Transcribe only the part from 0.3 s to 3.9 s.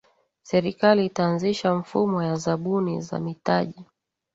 serikali itaanzisha mfumo ya zabuni za mitaji